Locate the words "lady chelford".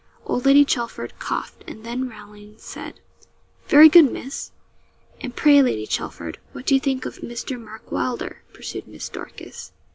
0.47-1.13, 5.61-6.39